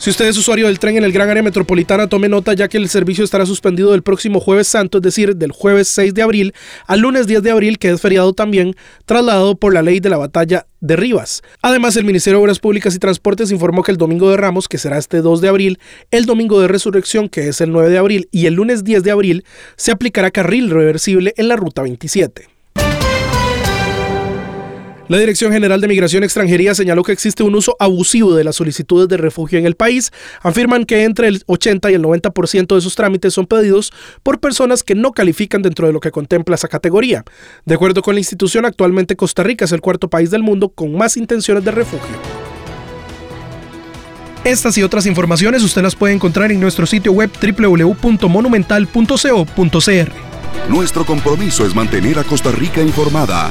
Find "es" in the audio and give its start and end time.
0.28-0.38, 4.96-5.02, 7.90-8.00, 17.48-17.60, 39.64-39.72, 51.66-51.74